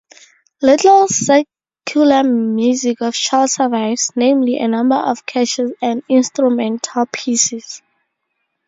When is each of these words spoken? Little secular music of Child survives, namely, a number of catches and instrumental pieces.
Little 0.63 1.07
secular 1.07 2.23
music 2.23 3.03
of 3.03 3.13
Child 3.13 3.51
survives, 3.51 4.11
namely, 4.15 4.57
a 4.57 4.67
number 4.67 4.95
of 4.95 5.27
catches 5.27 5.73
and 5.79 6.01
instrumental 6.09 7.05
pieces. 7.11 7.83